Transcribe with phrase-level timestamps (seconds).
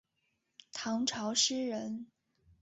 [0.71, 2.07] 唐朝诗人。